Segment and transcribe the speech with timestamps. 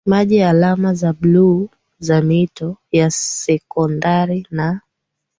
[0.05, 1.69] maji alama za bluu
[1.99, 4.81] za mito ya sekondari na